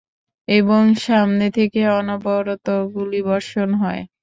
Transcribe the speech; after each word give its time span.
এবং 0.47 0.81
সামনে 0.99 1.47
থেকে 1.57 1.81
অনবরত 1.99 2.67
গুলিবর্ষণ 2.95 3.69
হয়। 3.81 4.01